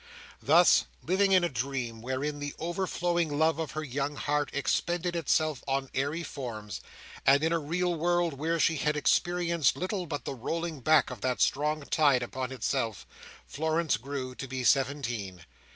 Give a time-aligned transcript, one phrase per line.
[0.41, 5.63] Thus living, in a dream wherein the overflowing love of her young heart expended itself
[5.67, 6.81] on airy forms,
[7.23, 11.21] and in a real world where she had experienced little but the rolling back of
[11.21, 13.05] that strong tide upon itself,
[13.45, 15.45] Florence grew to be seventeen.